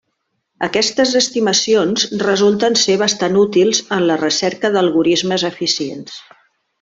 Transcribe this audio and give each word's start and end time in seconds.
Aquestes 0.67 1.11
estimacions 1.19 2.07
resulten 2.23 2.79
ser 2.85 2.95
bastant 3.03 3.37
útils 3.45 3.83
en 3.99 4.07
la 4.13 4.17
recerca 4.25 4.73
d'algorismes 4.77 5.47
eficients. 5.55 6.17